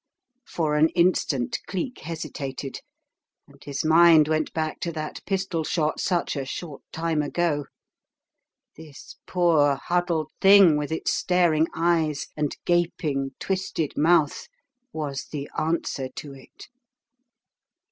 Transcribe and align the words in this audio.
For 0.47 0.77
an 0.77 0.89
instant 0.95 1.59
Cleek 1.67 1.99
hesitated, 1.99 2.79
and 3.47 3.63
his 3.63 3.85
mind 3.85 4.27
went 4.27 4.51
back 4.51 4.79
to 4.79 4.91
that 4.93 5.23
pistol 5.27 5.63
shot 5.63 5.99
such 5.99 6.35
a 6.35 6.43
short 6.43 6.81
time 6.91 7.21
ago. 7.21 7.65
This 8.75 9.17
poor 9.27 9.75
huddled 9.75 10.31
Thing 10.41 10.75
with 10.75 10.91
its 10.91 11.13
staring 11.13 11.67
eyes 11.75 12.25
and 12.35 12.57
gaping, 12.65 13.35
twisted 13.39 13.95
mouth 13.95 14.47
was 14.91 15.25
the 15.27 15.47
answer 15.55 16.09
to 16.15 16.33
it. 16.33 16.65